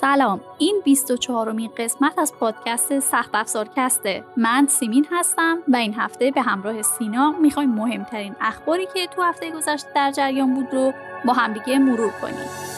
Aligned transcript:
سلام 0.00 0.40
این 0.58 0.82
24 0.84 1.48
امین 1.48 1.70
قسمت 1.76 2.18
از 2.18 2.34
پادکست 2.34 2.98
سخت 3.00 3.30
افزار 3.34 3.68
کسته 3.76 4.24
من 4.36 4.66
سیمین 4.68 5.06
هستم 5.10 5.58
و 5.68 5.76
این 5.76 5.94
هفته 5.94 6.30
به 6.30 6.42
همراه 6.42 6.82
سینا 6.82 7.30
می‌خوایم 7.30 7.70
مهمترین 7.70 8.36
اخباری 8.40 8.86
که 8.94 9.06
تو 9.06 9.22
هفته 9.22 9.50
گذشته 9.50 9.88
در 9.94 10.10
جریان 10.10 10.54
بود 10.54 10.74
رو 10.74 10.92
با 11.24 11.32
همدیگه 11.32 11.78
مرور 11.78 12.10
کنیم. 12.10 12.71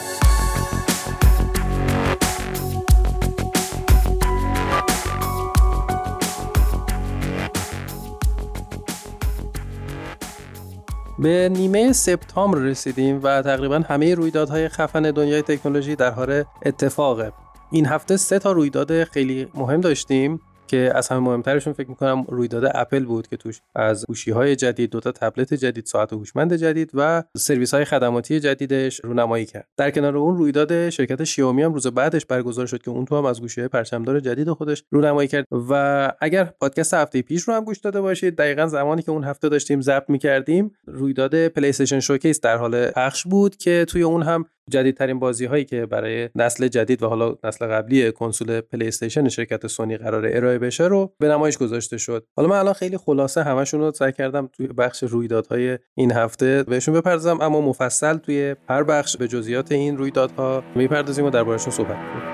به 11.24 11.48
نیمه 11.48 11.92
سپتامبر 11.92 12.58
رسیدیم 12.58 13.20
و 13.22 13.42
تقریبا 13.42 13.82
همه 13.88 14.14
رویدادهای 14.14 14.68
خفن 14.68 15.02
دنیای 15.02 15.42
تکنولوژی 15.42 15.96
در 15.96 16.10
حال 16.10 16.44
اتفاقه. 16.66 17.32
این 17.70 17.86
هفته 17.86 18.16
سه 18.16 18.38
تا 18.38 18.52
رویداد 18.52 19.04
خیلی 19.04 19.48
مهم 19.54 19.80
داشتیم. 19.80 20.40
که 20.66 20.92
از 20.94 21.08
همه 21.08 21.20
مهمترشون 21.20 21.72
فکر 21.72 21.88
می‌کنم 21.88 22.24
رویداد 22.28 22.70
اپل 22.74 23.04
بود 23.04 23.28
که 23.28 23.36
توش 23.36 23.60
از 23.74 24.04
گوشی 24.06 24.30
های 24.30 24.56
جدید 24.56 24.90
دوتا 24.90 25.12
تبلت 25.12 25.54
جدید 25.54 25.86
ساعت 25.86 26.12
هوشمند 26.12 26.54
جدید 26.54 26.90
و 26.94 27.22
سرویس 27.36 27.74
های 27.74 27.84
خدماتی 27.84 28.40
جدیدش 28.40 29.00
رونمایی 29.04 29.46
کرد. 29.46 29.68
در 29.76 29.90
کنار 29.90 30.16
اون 30.16 30.36
رویداد 30.36 30.90
شرکت 30.90 31.24
شیائومی 31.24 31.62
هم 31.62 31.74
روز 31.74 31.86
بعدش 31.86 32.26
برگزار 32.26 32.66
شد 32.66 32.82
که 32.82 32.90
اون 32.90 33.04
تو 33.04 33.16
هم 33.16 33.24
از 33.24 33.40
گوشی 33.40 33.60
های 33.60 33.68
پرچمدار 33.68 34.20
جدید 34.20 34.50
خودش 34.50 34.84
رونمایی 34.90 35.28
کرد 35.28 35.46
و 35.70 36.12
اگر 36.20 36.44
پادکست 36.44 36.94
هفته 36.94 37.22
پیش 37.22 37.42
رو 37.42 37.54
هم 37.54 37.64
گوش 37.64 37.78
داده 37.78 38.00
باشید 38.00 38.36
دقیقا 38.36 38.66
زمانی 38.66 39.02
که 39.02 39.10
اون 39.10 39.24
هفته 39.24 39.48
داشتیم 39.48 39.80
ضبط 39.80 40.10
می‌کردیم 40.10 40.70
رویداد 40.86 41.48
PlayStation 41.48 42.00
Showcase 42.00 42.40
در 42.40 42.56
حال 42.56 42.90
پخش 42.90 43.26
بود 43.26 43.56
که 43.56 43.84
توی 43.88 44.02
اون 44.02 44.22
هم 44.22 44.44
جدیدترین 44.70 45.18
بازی 45.18 45.44
هایی 45.44 45.64
که 45.64 45.86
برای 45.86 46.28
نسل 46.34 46.68
جدید 46.68 47.02
و 47.02 47.08
حالا 47.08 47.34
نسل 47.44 47.66
قبلی 47.66 48.12
کنسول 48.12 48.60
پلی 48.60 48.88
استیشن 48.88 49.28
شرکت 49.28 49.66
سونی 49.66 49.96
قرار 49.96 50.26
ارائه 50.26 50.58
بشه 50.58 50.84
رو 50.84 51.14
به 51.18 51.28
نمایش 51.28 51.58
گذاشته 51.58 51.98
شد. 51.98 52.26
حالا 52.36 52.48
من 52.48 52.56
الان 52.56 52.74
خیلی 52.74 52.96
خلاصه 52.96 53.42
همشون 53.42 53.80
رو 53.80 53.92
سعی 53.92 54.12
کردم 54.12 54.48
توی 54.52 54.66
بخش 54.66 55.02
رویدادهای 55.02 55.78
این 55.94 56.12
هفته 56.12 56.62
بهشون 56.62 56.94
بپردازم 56.94 57.40
اما 57.40 57.60
مفصل 57.60 58.16
توی 58.16 58.56
هر 58.68 58.82
بخش 58.82 59.16
به 59.16 59.28
جزئیات 59.28 59.72
این 59.72 59.96
رویدادها 59.96 60.64
می‌پردازیم 60.74 61.24
و 61.24 61.30
دربارشون 61.30 61.72
صحبت 61.72 61.96
کنیم. 61.96 62.33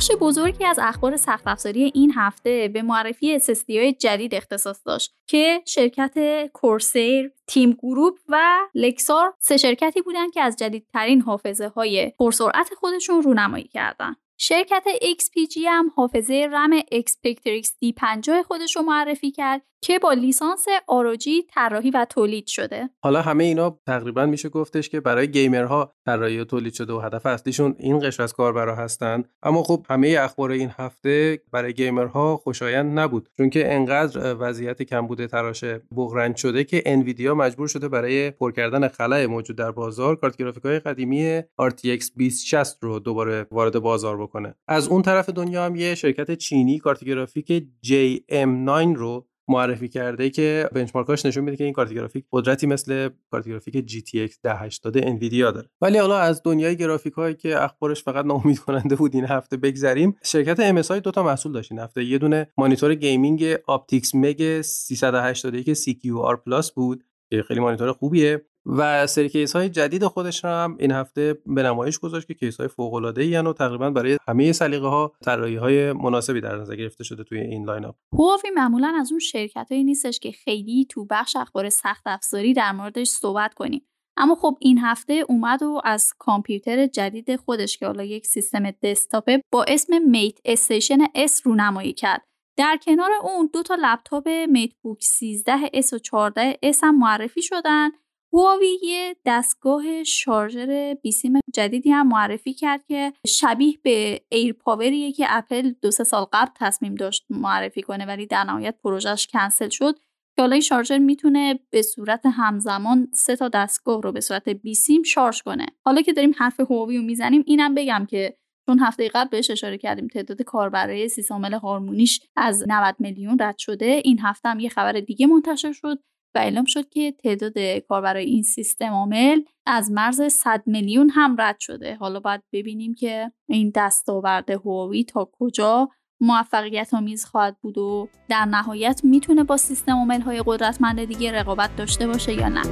بخش 0.00 0.10
بزرگی 0.20 0.64
از 0.64 0.78
اخبار 0.82 1.16
سخت 1.16 1.42
افزاری 1.46 1.92
این 1.94 2.12
هفته 2.16 2.68
به 2.68 2.82
معرفی 2.82 3.40
SSD 3.40 3.70
های 3.70 3.92
جدید 3.92 4.34
اختصاص 4.34 4.80
داشت 4.86 5.14
که 5.26 5.62
شرکت 5.66 6.46
کورسیر، 6.52 7.32
تیم 7.46 7.72
گروپ 7.72 8.18
و 8.28 8.58
لکسار 8.74 9.34
سه 9.38 9.56
شرکتی 9.56 10.02
بودند 10.02 10.32
که 10.32 10.42
از 10.42 10.56
جدیدترین 10.56 11.20
حافظه 11.20 11.68
های 11.68 12.12
پرسرعت 12.18 12.70
خودشون 12.80 13.22
رونمایی 13.22 13.64
کردند. 13.68 14.16
شرکت 14.38 14.84
XPG 15.02 15.56
هم 15.66 15.92
حافظه 15.96 16.48
رم 16.52 16.80
Expectrix 16.80 17.66
D50 17.84 18.42
خودش 18.46 18.76
رو 18.76 18.82
معرفی 18.82 19.30
کرد 19.30 19.62
که 19.82 19.98
با 19.98 20.12
لیسانس 20.12 20.66
آروجی 20.86 21.42
طراحی 21.42 21.90
و 21.90 22.06
تولید 22.10 22.46
شده. 22.46 22.90
حالا 23.02 23.22
همه 23.22 23.44
اینا 23.44 23.78
تقریبا 23.86 24.26
میشه 24.26 24.48
گفتش 24.48 24.88
که 24.88 25.00
برای 25.00 25.28
گیمرها 25.30 25.92
طراحی 26.06 26.38
و 26.38 26.44
تولید 26.44 26.74
شده 26.74 26.92
و 26.92 26.98
هدف 26.98 27.26
اصلیشون 27.26 27.74
این 27.78 27.98
قشر 27.98 28.22
از 28.22 28.32
کاربرا 28.32 28.74
هستند 28.74 29.28
اما 29.42 29.62
خب 29.62 29.86
همه 29.90 30.16
اخبار 30.20 30.50
این 30.50 30.70
هفته 30.78 31.42
برای 31.52 31.74
گیمرها 31.74 32.36
خوشایند 32.36 32.98
نبود 32.98 33.28
چون 33.36 33.50
که 33.50 33.74
انقدر 33.74 34.36
وضعیت 34.38 34.82
کمبود 34.82 35.26
تراش 35.26 35.64
بغرنج 35.96 36.36
شده 36.36 36.64
که 36.64 36.82
انویدیا 36.86 37.34
مجبور 37.34 37.68
شده 37.68 37.88
برای 37.88 38.30
پر 38.30 38.52
کردن 38.52 38.88
خلای 38.88 39.26
موجود 39.26 39.56
در 39.56 39.70
بازار 39.70 40.16
کارت 40.16 40.36
گرافیکای 40.36 40.78
قدیمی 40.78 41.40
RTX 41.40 42.10
2060 42.18 42.78
رو 42.82 42.98
دوباره 42.98 43.46
وارد 43.50 43.78
بازار 43.78 44.22
بکنه. 44.22 44.54
از 44.68 44.88
اون 44.88 45.02
طرف 45.02 45.28
دنیا 45.28 45.64
هم 45.64 45.76
یه 45.76 45.94
شرکت 45.94 46.34
چینی 46.34 46.78
کارت 46.78 47.04
گرافیک 47.04 47.66
JM9 47.86 48.96
رو 48.96 49.26
معرفی 49.50 49.88
کرده 49.88 50.30
که 50.30 50.68
benchmark 50.72 51.16
اش 51.16 51.26
نشون 51.26 51.44
میده 51.44 51.56
که 51.56 51.64
این 51.64 51.72
کارت 51.72 51.92
گرافیک 51.92 52.24
قدرتی 52.32 52.66
مثل 52.66 53.08
کارت 53.30 53.48
گرافیک 53.48 53.90
GTX 53.90 54.34
1080 54.44 54.96
انویدیا 54.96 55.50
داره. 55.50 55.68
ولی 55.80 55.98
حالا 55.98 56.18
از 56.18 56.42
دنیای 56.44 56.76
گرافیک 56.76 57.12
هایی 57.12 57.34
که 57.34 57.64
اخبارش 57.64 58.02
فقط 58.02 58.24
ناامید 58.24 58.58
کننده 58.58 58.96
بود 58.96 59.14
این 59.14 59.24
هفته 59.24 59.56
بگذریم 59.56 60.16
شرکت 60.22 60.82
MSI 60.82 60.90
دو 60.90 61.10
تا 61.10 61.22
محصول 61.22 61.52
داشت 61.52 61.72
این 61.72 61.80
هفته. 61.80 62.04
یه 62.04 62.18
دونه 62.18 62.46
مانیتور 62.58 62.94
gaming 62.94 63.56
Optix 63.66 64.14
MAG 64.14 64.60
381 64.60 65.74
CQR 65.74 66.36
Plus 66.46 66.72
بود 66.72 67.04
که 67.30 67.42
خیلی 67.42 67.60
مانیتور 67.60 67.92
خوبیه. 67.92 68.44
و 68.66 69.06
سری 69.06 69.28
کیس 69.28 69.56
های 69.56 69.68
جدید 69.68 70.06
خودش 70.06 70.44
را 70.44 70.64
هم 70.64 70.76
این 70.80 70.90
هفته 70.90 71.38
به 71.46 71.62
نمایش 71.62 71.98
گذاشت 71.98 72.28
که 72.28 72.34
کیس 72.34 72.56
های 72.56 72.68
فوق 72.68 72.94
العاده 72.94 73.22
ای 73.22 73.36
و 73.36 73.52
تقریبا 73.52 73.90
برای 73.90 74.18
همه 74.28 74.52
سلیقه 74.52 74.86
ها 74.86 75.12
طراحی 75.24 75.56
های 75.56 75.92
مناسبی 75.92 76.40
در 76.40 76.56
نظر 76.56 76.76
گرفته 76.76 77.04
شده 77.04 77.24
توی 77.24 77.40
این 77.40 77.64
line 77.64 77.84
up 77.84 77.94
هواوی 78.12 78.50
معمولا 78.54 78.92
از 79.00 79.10
اون 79.10 79.18
شرکت 79.18 79.66
هایی 79.70 79.84
نیستش 79.84 80.18
که 80.18 80.32
خیلی 80.32 80.86
تو 80.90 81.06
بخش 81.10 81.36
اخبار 81.36 81.68
سخت 81.68 82.02
افزاری 82.06 82.54
در 82.54 82.72
موردش 82.72 83.08
صحبت 83.08 83.54
کنیم. 83.54 83.86
اما 84.16 84.34
خب 84.34 84.56
این 84.60 84.78
هفته 84.78 85.24
اومد 85.28 85.62
و 85.62 85.80
از 85.84 86.12
کامپیوتر 86.18 86.86
جدید 86.86 87.36
خودش 87.36 87.78
که 87.78 87.86
حالا 87.86 88.04
یک 88.04 88.26
سیستم 88.26 88.70
دسکتاپه 88.70 89.42
با 89.52 89.64
اسم 89.68 90.02
MateStation 90.02 90.98
S 91.14 91.42
رونمایی 91.44 91.92
کرد. 91.92 92.22
در 92.56 92.78
کنار 92.82 93.10
اون 93.22 93.50
دو 93.52 93.62
تا 93.62 93.76
لپتاپ 93.82 94.28
MateBook 94.28 95.02
13 95.02 95.52
S 95.74 95.92
و 95.92 95.98
14 95.98 96.58
S 96.62 96.84
هم 96.84 96.98
معرفی 96.98 97.42
شدن. 97.42 97.90
هواوی 98.32 98.78
یه 98.82 99.16
دستگاه 99.26 100.04
شارژر 100.04 100.94
بیسیم 101.02 101.32
جدیدی 101.54 101.90
هم 101.90 102.08
معرفی 102.08 102.54
کرد 102.54 102.84
که 102.84 103.12
شبیه 103.26 103.78
به 103.82 104.20
AirPower 104.28 104.52
یه 104.52 105.12
که 105.12 105.26
اپل 105.28 105.72
دو 105.82 105.90
سه 105.90 106.04
سال 106.04 106.26
قبل 106.32 106.50
تصمیم 106.56 106.94
داشت 106.94 107.26
معرفی 107.30 107.82
کنه 107.82 108.06
ولی 108.06 108.26
در 108.26 108.44
نهایت 108.44 108.74
پروژهش 108.84 109.26
کنسل 109.26 109.68
شد. 109.68 109.98
که 110.36 110.42
حالا 110.42 110.52
این 110.52 110.60
شارژر 110.62 110.98
می‌تونه 110.98 111.60
به 111.70 111.82
صورت 111.82 112.26
همزمان 112.26 113.08
سه 113.14 113.36
تا 113.36 113.48
دستگاه 113.48 114.02
رو 114.02 114.12
به 114.12 114.20
صورت 114.20 114.48
بیسیم 114.48 115.02
شارژ 115.02 115.42
کنه. 115.42 115.66
حالا 115.84 116.02
که 116.02 116.12
داریم 116.12 116.34
حرف 116.38 116.60
هواوی 116.60 116.96
رو 116.96 117.02
می‌زنیم 117.02 117.44
اینم 117.46 117.74
بگم 117.74 118.06
که 118.10 118.36
چون 118.66 118.78
هفته 118.78 119.08
قبل 119.08 119.28
بهش 119.30 119.50
اشاره 119.50 119.78
کردیم 119.78 120.08
تعداد 120.08 120.42
کاربرای 120.42 121.08
سیسامل 121.08 121.54
هارمونیش 121.54 122.20
از 122.36 122.64
90 122.68 122.96
میلیون 122.98 123.36
رد 123.40 123.58
شده 123.58 124.00
این 124.04 124.18
هفته 124.20 124.48
هم 124.48 124.60
یه 124.60 124.68
خبر 124.68 124.92
دیگه 124.92 125.26
منتشر 125.26 125.72
شد. 125.72 125.98
و 126.34 126.38
اعلام 126.38 126.64
شد 126.64 126.88
که 126.88 127.12
تعداد 127.12 127.58
کاربرای 127.88 128.24
این 128.24 128.42
سیستم 128.42 128.92
عامل 128.92 129.40
از 129.66 129.90
مرز 129.90 130.32
100 130.32 130.62
میلیون 130.66 131.10
هم 131.10 131.36
رد 131.38 131.56
شده. 131.60 131.94
حالا 131.94 132.20
باید 132.20 132.42
ببینیم 132.52 132.94
که 132.94 133.32
این 133.48 133.72
دستاورد 133.74 134.50
هواوی 134.50 135.04
تا 135.04 135.30
کجا 135.32 135.88
موفقیت 136.20 136.94
آمیز 136.94 137.24
خواهد 137.24 137.56
بود 137.60 137.78
و 137.78 138.08
در 138.28 138.44
نهایت 138.44 139.00
می‌تونه 139.04 139.44
با 139.44 139.56
سیستم 139.56 139.92
عامل 139.92 140.20
های 140.20 140.42
قدرتمند 140.46 141.04
دیگه 141.04 141.32
رقابت 141.32 141.76
داشته 141.76 142.06
باشه 142.06 142.32
یا 142.32 142.48
نه. 142.48 142.62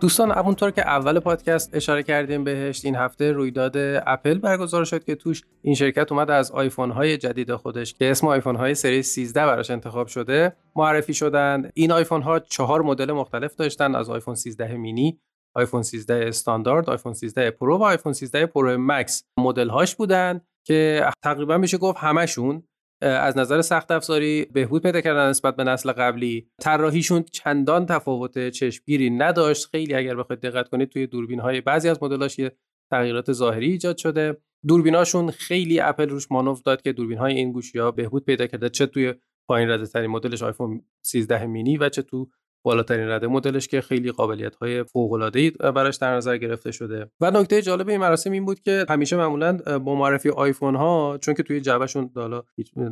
دوستان 0.00 0.30
همونطور 0.30 0.70
که 0.70 0.88
اول 0.88 1.20
پادکست 1.20 1.74
اشاره 1.74 2.02
کردیم 2.02 2.44
بهش 2.44 2.84
این 2.84 2.96
هفته 2.96 3.32
رویداد 3.32 3.72
اپل 4.06 4.38
برگزار 4.38 4.84
شد 4.84 5.04
که 5.04 5.14
توش 5.14 5.42
این 5.62 5.74
شرکت 5.74 6.12
اومد 6.12 6.30
از 6.30 6.50
آیفون 6.50 6.90
های 6.90 7.16
جدید 7.16 7.54
خودش 7.54 7.94
که 7.94 8.10
اسم 8.10 8.26
آیفون 8.26 8.56
های 8.56 8.74
سری 8.74 9.02
13 9.02 9.46
براش 9.46 9.70
انتخاب 9.70 10.06
شده 10.06 10.56
معرفی 10.76 11.14
شدن 11.14 11.70
این 11.74 11.92
آیفون 11.92 12.22
ها 12.22 12.38
چهار 12.38 12.82
مدل 12.82 13.12
مختلف 13.12 13.54
داشتن 13.56 13.94
از 13.94 14.10
آیفون 14.10 14.34
13 14.34 14.76
مینی 14.76 15.20
آیفون 15.56 15.82
13 15.82 16.28
استاندارد 16.28 16.90
آیفون 16.90 17.12
13 17.12 17.50
Pro 17.50 17.78
و 17.78 17.82
آیفون 17.82 18.12
13 18.12 18.46
Pro 18.46 18.76
Max 18.78 19.24
مدل 19.38 19.68
هاش 19.68 19.96
بودن 19.96 20.40
که 20.66 21.10
تقریبا 21.24 21.58
میشه 21.58 21.78
گفت 21.78 21.98
همشون 21.98 22.62
از 23.00 23.38
نظر 23.38 23.62
سخت 23.62 23.90
افزاری 23.90 24.44
بهبود 24.44 24.82
پیدا 24.82 25.00
کردن 25.00 25.28
نسبت 25.28 25.56
به 25.56 25.64
نسل 25.64 25.92
قبلی. 25.92 26.48
طراحیشون 26.60 27.22
چندان 27.22 27.86
تفاوت 27.86 28.48
چشمگیری 28.48 29.10
نداشت. 29.10 29.68
خیلی 29.70 29.94
اگر 29.94 30.16
بخواید 30.16 30.40
دقت 30.40 30.68
کنید 30.68 30.88
توی 30.88 31.06
دوربین 31.06 31.40
های 31.40 31.60
بعضی 31.60 31.88
از 31.88 32.02
مدلاش 32.02 32.38
یه 32.38 32.52
تغییرات 32.90 33.32
ظاهری 33.32 33.70
ایجاد 33.70 33.96
شده. 33.96 34.36
دوربیناشون 34.66 35.30
خیلی 35.30 35.80
اپل 35.80 36.08
روش 36.08 36.32
مانور 36.32 36.58
داد 36.64 36.82
که 36.82 36.92
دوربین 36.92 37.18
های 37.18 37.34
این 37.34 37.52
گوشی 37.52 37.78
ها 37.78 37.90
بهبود 37.90 38.24
پیدا 38.24 38.46
کرده. 38.46 38.68
چه 38.68 38.86
توی 38.86 39.14
پایین 39.48 39.70
رده 39.70 39.86
ترین 39.86 40.10
مدلش 40.10 40.42
آیفون 40.42 40.84
13 41.02 41.46
مینی 41.46 41.76
و 41.76 41.88
چه 41.88 42.02
تو 42.02 42.30
بالاترین 42.64 43.08
رده 43.08 43.26
مدلش 43.26 43.68
که 43.68 43.80
خیلی 43.80 44.12
قابلیت 44.12 44.56
های 44.56 44.84
فوق 44.84 45.12
العاده 45.12 45.50
براش 45.50 45.96
در 45.96 46.16
نظر 46.16 46.36
گرفته 46.36 46.70
شده. 46.70 47.10
و 47.20 47.30
نکته 47.30 47.62
جالب 47.62 47.88
این 47.88 48.00
مراسم 48.00 48.32
این 48.32 48.44
بود 48.44 48.60
که 48.60 48.86
همیشه 48.88 49.16
معمولا 49.16 49.78
با 49.78 49.94
معرفی 49.94 50.28
آیفون 50.28 50.74
ها 50.76 51.18
چون 51.20 51.34
که 51.34 51.42
توی 51.42 51.60
جعبهشون 51.60 52.10
حالا 52.14 52.42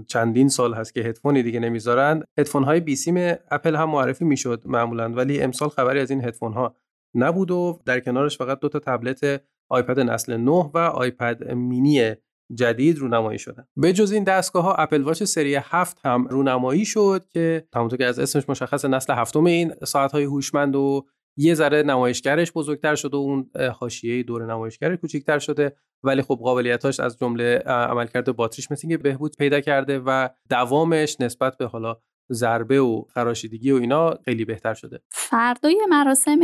چندین 0.08 0.48
سال 0.48 0.74
هست 0.74 0.94
که 0.94 1.00
هدفونی 1.00 1.42
دیگه 1.42 1.60
نمی‌ذارن 1.60 2.22
هدفون 2.38 2.64
های 2.64 2.80
بیسیم 2.80 3.14
اپل 3.50 3.76
هم 3.76 3.90
معرفی 3.90 4.24
می‌شد 4.24 4.62
معمولا. 4.64 5.08
ولی 5.08 5.40
امسال 5.40 5.68
خبری 5.68 6.00
از 6.00 6.10
این 6.10 6.24
هدفون 6.24 6.52
ها 6.52 6.76
نبود 7.14 7.50
و 7.50 7.80
در 7.84 8.00
کنارش 8.00 8.38
فقط 8.38 8.60
دو 8.60 8.68
تا 8.68 8.78
تبلت 8.78 9.42
آیپد 9.70 10.00
نسل 10.00 10.36
9 10.36 10.50
و 10.50 10.78
آیپد 10.78 11.52
مینی 11.52 12.14
جدید 12.54 12.98
رونمایی 12.98 13.38
شدن. 13.38 13.64
به 13.76 13.92
جز 13.92 14.12
این 14.12 14.24
دستگاه 14.24 14.64
ها 14.64 14.74
اپل 14.74 15.02
واچ 15.02 15.22
سری 15.22 15.54
7 15.54 16.06
هم 16.06 16.26
رونمایی 16.26 16.84
شد 16.84 17.26
که 17.28 17.68
همونطور 17.74 17.98
که 17.98 18.06
از 18.06 18.18
اسمش 18.18 18.48
مشخص 18.48 18.84
نسل 18.84 19.12
هفتم 19.12 19.44
این 19.44 19.72
ساعت 19.84 20.12
های 20.12 20.24
هوشمند 20.24 20.76
و 20.76 21.06
یه 21.36 21.54
ذره 21.54 21.82
نمایشگرش 21.82 22.52
بزرگتر 22.52 22.94
شده 22.94 23.16
و 23.16 23.20
اون 23.20 23.50
حاشیه 23.80 24.22
دور 24.22 24.46
نمایشگر 24.46 24.96
کوچیکتر 24.96 25.38
شده. 25.38 25.76
ولی 26.02 26.22
خب 26.22 26.38
قابلیتاش 26.42 27.00
از 27.00 27.18
جمله 27.18 27.58
عملکرد 27.66 28.36
باتریش 28.36 28.70
مثل 28.70 28.88
که 28.88 28.98
بهبود 28.98 29.36
پیدا 29.36 29.60
کرده 29.60 29.98
و 29.98 30.28
دوامش 30.50 31.20
نسبت 31.20 31.56
به 31.56 31.66
حالا 31.66 31.96
ضربه 32.32 32.80
و 32.80 33.02
خراشیدگی 33.14 33.72
و 33.72 33.76
اینا 33.76 34.18
خیلی 34.24 34.44
بهتر 34.44 34.74
شده. 34.74 35.00
فردای 35.10 35.86
مراسم 35.88 36.40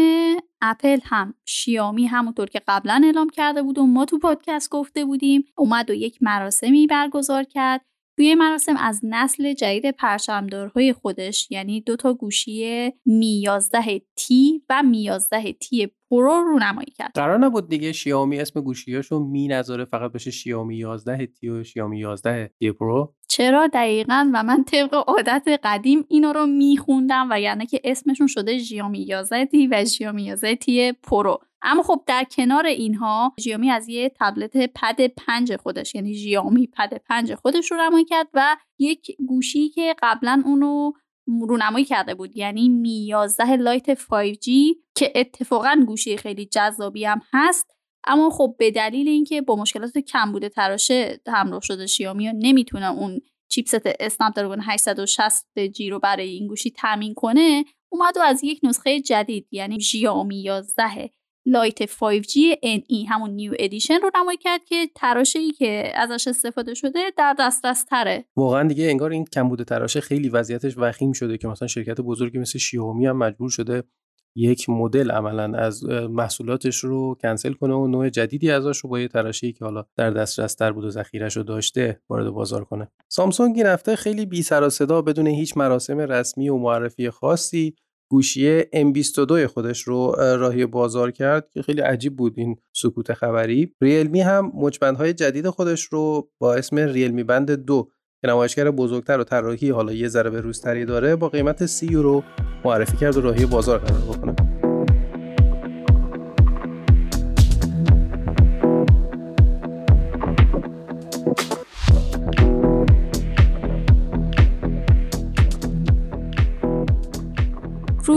اپل 0.61 0.99
هم 1.05 1.35
شیائومی 1.45 2.07
همونطور 2.07 2.47
که 2.47 2.63
قبلا 2.69 3.03
اعلام 3.05 3.29
کرده 3.29 3.63
بود 3.63 3.79
و 3.79 3.87
ما 3.87 4.05
تو 4.05 4.19
پادکست 4.19 4.71
گفته 4.71 5.05
بودیم 5.05 5.45
اومد 5.57 5.91
و 5.91 5.95
یک 5.95 6.19
مراسمی 6.21 6.87
برگزار 6.87 7.45
کرد. 7.45 7.81
توی 8.17 8.35
مراسم 8.35 8.77
از 8.77 9.01
نسل 9.03 9.53
جدید 9.53 9.91
پرچمدارهای 9.91 10.93
خودش 10.93 11.51
یعنی 11.51 11.81
دو 11.81 11.97
تا 11.97 12.15
گوشی 12.15 12.93
Mi 13.05 13.41
11 13.41 14.03
T 14.17 14.63
و 14.69 14.83
Mi 14.83 15.03
11 15.03 15.53
T 15.53 15.93
Pro 16.13 16.45
رونمایی 16.45 16.91
کرد. 16.99 17.11
قرار 17.15 17.39
نبود 17.39 17.69
دیگه 17.69 17.93
شیائومی 17.93 18.41
اسم 18.41 18.61
گوشیاشو 18.61 19.19
Mi 19.19 19.49
نذاره 19.49 19.85
فقط 19.85 20.13
بشه 20.13 20.31
شیائومی 20.31 20.77
11 20.77 21.27
T 21.27 21.49
و 21.49 21.65
شیائومی 21.65 21.99
11 21.99 22.51
T 22.59 22.73
Pro؟ 22.73 23.15
چرا 23.29 23.67
دقیقا؟ 23.67 24.31
و 24.35 24.43
من 24.43 24.65
طبق 24.65 24.95
عادت 24.95 25.61
قدیم 25.65 26.05
اینا 26.09 26.33
رو 26.33 26.47
میخوندم 26.47 27.29
و 27.31 27.41
یعنی 27.41 27.67
که 27.67 27.81
اسمشون 27.85 28.27
شده 28.27 28.59
شیائومی 28.59 28.99
11 28.99 29.45
T 29.45 29.67
و 29.67 29.85
شیائومی 29.85 30.25
11 30.25 30.55
T 30.55 30.93
Pro. 30.93 31.39
اما 31.63 31.83
خب 31.83 32.03
در 32.07 32.25
کنار 32.25 32.67
اینها 32.67 33.33
شیائومی 33.41 33.71
از 33.71 33.89
یه 33.89 34.13
تبلت 34.21 34.57
پد 34.57 35.07
پنج 35.07 35.57
خودش 35.57 35.95
یعنی 35.95 36.15
ژیامی 36.15 36.67
پد 36.67 37.03
پنج 37.09 37.35
خودش 37.35 37.73
رو 37.73 37.77
رونمایی 37.77 38.05
کرد 38.05 38.29
و 38.35 38.57
یک 38.79 39.17
گوشی 39.27 39.69
که 39.69 39.95
قبلا 40.03 40.43
اونو 40.45 40.93
رونمایی 41.27 41.85
کرده 41.85 42.15
بود. 42.15 42.37
یعنی 42.37 42.69
Mi 42.69 43.07
11 43.07 43.57
Lite 43.57 43.95
5G 43.95 44.51
که 44.95 45.13
اتفاقا 45.15 45.85
گوشی 45.87 46.17
خیلی 46.17 46.47
جذابی 46.47 47.05
هم 47.05 47.21
هست. 47.33 47.67
اما 48.07 48.31
خب 48.31 48.55
به 48.59 48.71
دلیل 48.71 49.09
اینکه 49.09 49.43
با 49.43 49.57
مشکلات 49.57 49.99
کمبود 49.99 50.49
تراشه 50.49 51.21
همراه 51.27 51.61
شده 51.61 51.87
شیائومی 51.87 52.33
نمی‌تونه 52.33 52.91
اون 52.91 53.21
chipset 53.49 53.87
Snapdragon 54.01 54.61
860 54.63 55.59
G 55.59 55.91
رو 55.91 55.99
برای 55.99 56.29
این 56.29 56.47
گوشی 56.47 56.71
تامین 56.71 57.15
کنه 57.15 57.65
اومد 57.93 58.17
و 58.17 58.21
از 58.21 58.45
یک 58.45 58.61
نسخه 58.63 59.01
جدید 59.01 59.49
یعنی 59.51 59.81
شیائومی 59.81 60.43
11 60.43 61.11
Lite 61.47 61.87
5G 61.87 62.37
NE 62.65 63.09
همون 63.09 63.31
New 63.31 63.55
Edition 63.59 64.01
رونمایی 64.03 64.39
کرد 64.39 64.65
که 64.65 64.89
تراشه 64.95 65.39
ای 65.39 65.51
که 65.51 65.93
ازش 65.95 66.29
استفاده 66.29 66.75
شده 66.75 67.01
در 67.17 67.37
دسترس 67.39 67.85
تره 67.85 68.25
واقعا 68.37 68.69
دیگه 68.69 68.85
انگار 68.85 69.11
این 69.11 69.25
کمبود 69.25 69.63
تراشه 69.63 70.01
خیلی 70.01 70.29
وضعیتش 70.29 70.75
وخیم 70.77 71.13
شده 71.13 71.39
که 71.39 71.49
مثلا 71.49 71.69
شرکت 71.69 72.01
بزرگی 72.01 72.39
مثل 72.39 72.59
شیائومی 72.59 73.07
هم 73.07 73.17
مجبور 73.17 73.51
شده 73.51 73.83
یک 74.37 74.69
مدل 74.69 75.11
عملا 75.11 75.59
از 75.59 75.85
محصولاتش 75.89 76.85
رو 76.85 77.15
کنسل 77.23 77.53
کنه 77.53 77.75
و 77.75 77.87
نوع 77.87 78.09
جدیدی 78.09 78.51
ازش 78.51 78.79
رو 78.79 78.91
با 78.91 79.01
یه 79.01 79.09
تراشه‌ای 79.09 79.53
که 79.53 79.65
حالا 79.65 79.85
در 79.97 80.11
دسترس 80.11 80.55
تر 80.55 80.73
بود 80.73 80.85
و 80.85 80.91
ذخیرش 80.91 81.37
رو 81.37 81.43
داشته 81.43 82.01
وارد 82.09 82.31
بازار 82.31 82.65
کنه. 82.65 82.89
سامسونگ 83.09 83.57
این 83.57 83.67
هفته 83.67 83.97
خیلی 83.97 84.27
بی 84.27 84.43
سر 84.43 84.63
و 84.63 84.71
صدا 84.71 85.03
بدون 85.03 85.27
هیچ 85.27 85.57
مراسم 85.57 85.99
رسمی 85.99 86.49
و 86.49 86.57
معرفی 86.57 87.11
خاصی 87.11 87.75
گوشی 88.13 88.63
M22 88.63 89.45
خودش 89.47 89.83
رو 89.83 90.15
راهی 90.19 90.67
بازار 90.67 91.11
کرد 91.11 91.51
که 91.51 91.63
خیلی 91.63 91.81
عجیب 91.81 92.17
بود 92.17 92.35
این 92.37 92.57
سکوت 92.73 93.13
خبری. 93.13 93.75
ریلمی 93.83 94.21
هم 94.21 94.53
مجبندهای 94.55 95.15
جدید 95.15 95.49
خودش 95.49 95.83
رو 95.85 96.31
با 96.39 96.55
اسم 96.55 96.79
ریلمی 96.79 97.23
بند 97.23 97.51
دو 97.51 97.89
که 98.21 98.29
نمایشگر 98.29 98.71
بزرگتر 98.71 99.21
و 99.21 99.25
طراحی 99.25 99.71
حالا 99.71 99.93
یه 99.93 100.09
ذره 100.09 100.31
به 100.31 100.41
روزتری 100.41 100.85
داره 100.85 101.17
با 101.17 101.29
قیمت 101.29 101.67
30 101.67 101.87
یورو 101.93 102.23
معرفی 102.65 102.97
کرد 102.97 103.17
و 103.17 103.21
راهی 103.21 103.47
بازار 103.47 103.79
قرار 103.79 104.01
بکنه. 104.01 104.52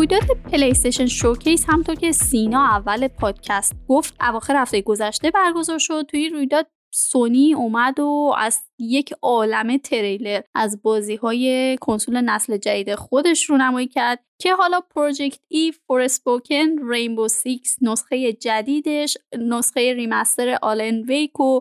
رویداد 0.05 0.37
PlayStation 0.51 1.05
Showcase 1.05 1.65
همونطور 1.67 1.95
که 1.95 2.11
سینا 2.11 2.63
اول 2.65 3.07
پادکست 3.07 3.75
گفت 3.87 4.15
اواخر 4.21 4.55
هفته 4.55 4.81
گذشته 4.81 5.31
برگزار 5.31 5.77
شد. 5.77 6.05
توی 6.07 6.19
این 6.19 6.33
رویداد 6.33 6.67
سونی 6.93 7.53
اومد 7.53 7.99
و 7.99 8.33
از 8.37 8.59
یک 8.79 9.13
عالم 9.21 9.77
تریلر 9.77 10.41
از 10.55 10.81
بازی 10.81 11.15
های 11.15 11.77
کنسول 11.81 12.21
نسل 12.21 12.57
جدید 12.57 12.95
خودش 12.95 13.49
رونمایی 13.49 13.87
کرد 13.87 14.25
که 14.41 14.55
حالا 14.55 14.81
Project 14.95 15.39
Eve 15.47 15.73
Forspoken 15.87 16.89
Rainbow 16.89 17.27
Six 17.27 17.75
نسخه 17.81 18.33
جدیدش 18.33 19.17
نسخه 19.39 19.93
remaster 19.93 20.57
Alan 20.61 21.01
Wake 21.01 21.39
و 21.39 21.59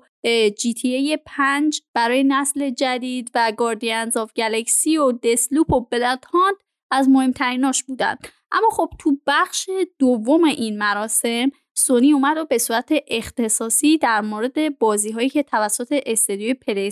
GTA 0.59 1.19
5 1.27 1.81
برای 1.95 2.25
نسل 2.25 2.71
جدید 2.71 3.31
و 3.35 3.53
Guardians 3.57 4.17
of 4.17 4.33
Galaxy 4.33 4.99
و 4.99 5.13
Deathloop 5.13 5.73
و 5.73 5.81
Bloodhunt 5.81 6.57
از 6.91 7.09
مهمتریناش 7.09 7.85
بودن. 7.85 8.17
اما 8.53 8.69
خب 8.71 8.91
تو 8.99 9.17
بخش 9.27 9.71
دوم 9.99 10.45
این 10.45 10.79
مراسم 10.79 11.51
سونی 11.75 12.13
اومد 12.13 12.37
و 12.37 12.45
به 12.45 12.59
صورت 12.59 12.93
اختصاصی 13.09 13.99
در 13.99 14.21
مورد 14.21 14.79
بازی 14.79 15.11
هایی 15.11 15.29
که 15.29 15.43
توسط 15.43 16.01
استدیوی 16.07 16.55
پلی 16.55 16.91